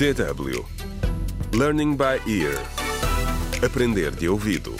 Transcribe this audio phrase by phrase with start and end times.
[0.00, 0.64] DW
[1.52, 2.56] Learning by Ear
[3.62, 4.74] Aprender de ouvido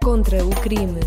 [0.00, 1.00] Contra o crime.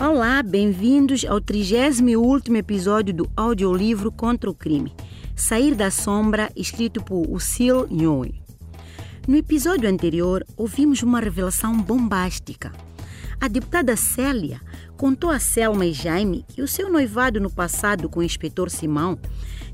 [0.00, 4.94] Olá, bem-vindos ao 38 episódio do audiolivro Contra o Crime,
[5.36, 8.40] Sair da Sombra, escrito por Usil Nhoe.
[9.26, 12.72] No episódio anterior, ouvimos uma revelação bombástica.
[13.40, 14.60] A deputada Célia
[14.96, 19.16] contou a Selma e Jaime que o seu noivado no passado com o inspetor Simão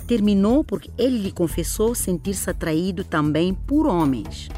[0.06, 4.50] terminou porque ele lhe confessou sentir-se atraído também por homens.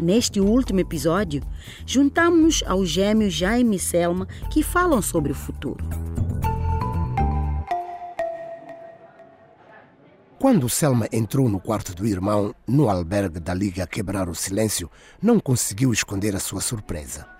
[0.00, 1.42] Neste último episódio,
[1.84, 5.84] juntamos-nos aos gêmeos Jaime e Selma que falam sobre o futuro.
[10.38, 14.90] Quando Selma entrou no quarto do irmão, no albergue da Liga a quebrar o silêncio,
[15.20, 17.35] não conseguiu esconder a sua surpresa.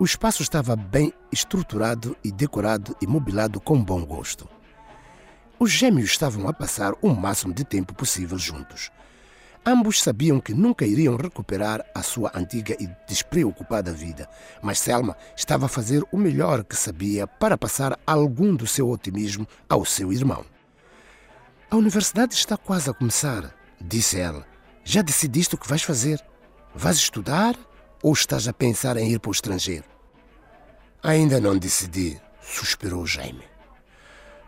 [0.00, 4.48] O espaço estava bem estruturado e decorado e mobilado com bom gosto.
[5.58, 8.92] Os gêmeos estavam a passar o máximo de tempo possível juntos.
[9.66, 14.28] Ambos sabiam que nunca iriam recuperar a sua antiga e despreocupada vida,
[14.62, 19.48] mas Selma estava a fazer o melhor que sabia para passar algum do seu otimismo
[19.68, 20.44] ao seu irmão.
[21.68, 24.46] A universidade está quase a começar, disse ela.
[24.84, 26.24] Já decidiste o que vais fazer?
[26.72, 27.56] Vais estudar
[28.02, 29.84] ou estás a pensar em ir para o estrangeiro?
[31.02, 33.44] Ainda não decidi, suspirou Jaime.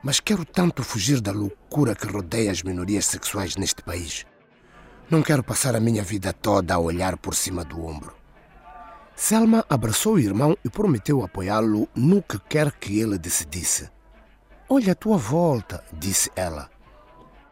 [0.03, 4.25] Mas quero tanto fugir da loucura que rodeia as minorias sexuais neste país.
[5.11, 8.15] Não quero passar a minha vida toda a olhar por cima do ombro.
[9.15, 13.91] Selma abraçou o irmão e prometeu apoiá-lo no que quer que ele decidisse.
[14.69, 16.71] Olha a tua volta, disse ela.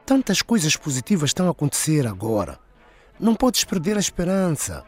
[0.07, 2.59] Tantas coisas positivas estão a acontecer agora.
[3.21, 4.83] Não podes perder a esperança.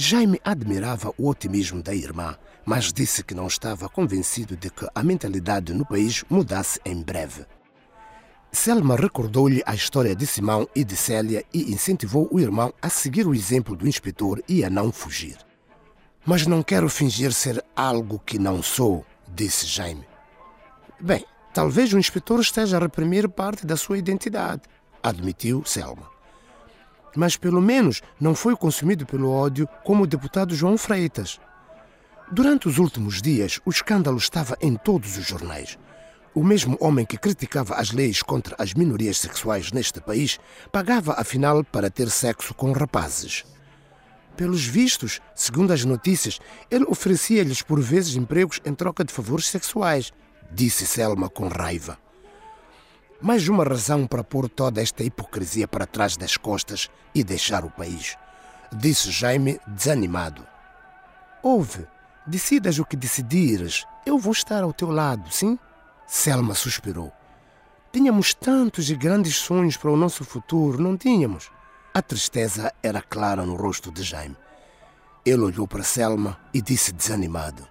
[0.00, 5.02] Jaime admirava o otimismo da irmã, mas disse que não estava convencido de que a
[5.02, 7.44] mentalidade no país mudasse em breve.
[8.52, 13.26] Selma recordou-lhe a história de Simão e de Célia e incentivou o irmão a seguir
[13.26, 15.36] o exemplo do inspetor e a não fugir.
[16.24, 19.04] Mas não quero fingir ser algo que não sou,
[19.34, 20.06] disse Jaime.
[21.00, 24.62] Bem, talvez o inspetor esteja a reprimir parte da sua identidade,
[25.02, 26.17] admitiu Selma.
[27.16, 31.40] Mas pelo menos não foi consumido pelo ódio como o deputado João Freitas.
[32.30, 35.78] Durante os últimos dias, o escândalo estava em todos os jornais.
[36.34, 40.38] O mesmo homem que criticava as leis contra as minorias sexuais neste país
[40.70, 43.44] pagava afinal para ter sexo com rapazes.
[44.36, 46.38] Pelos vistos, segundo as notícias,
[46.70, 50.12] ele oferecia-lhes por vezes empregos em troca de favores sexuais,
[50.52, 51.98] disse Selma com raiva.
[53.20, 57.70] Mais uma razão para pôr toda esta hipocrisia para trás das costas e deixar o
[57.70, 58.16] país,
[58.72, 60.46] disse Jaime desanimado.
[61.42, 61.84] Ouve,
[62.24, 65.58] decidas o que decidires, eu vou estar ao teu lado, sim?
[66.06, 67.12] Selma suspirou.
[67.92, 71.50] Tínhamos tantos e grandes sonhos para o nosso futuro, não tínhamos?
[71.92, 74.36] A tristeza era clara no rosto de Jaime.
[75.26, 77.66] Ele olhou para Selma e disse desanimado: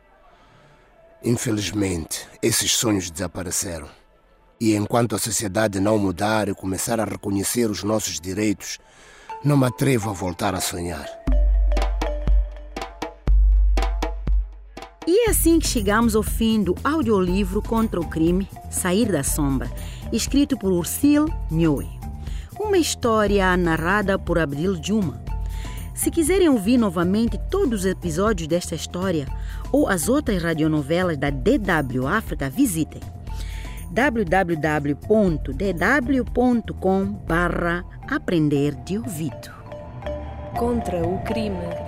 [1.23, 3.87] Infelizmente, esses sonhos desapareceram.
[4.59, 8.79] E enquanto a sociedade não mudar e começar a reconhecer os nossos direitos,
[9.43, 11.07] não me atrevo a voltar a sonhar.
[15.05, 19.71] E é assim que chegamos ao fim do audiolivro Contra o Crime, Sair da Sombra,
[20.11, 21.87] escrito por Ursil Nhoe.
[22.59, 25.21] Uma história narrada por Abdil Juma.
[25.93, 29.27] Se quiserem ouvir novamente todos os episódios desta história
[29.71, 33.01] ou as outras radionovelas da DW África, visitem
[33.91, 35.05] www.dw.com
[37.27, 39.51] barra aprender de ouvido.
[40.57, 41.86] Contra o crime.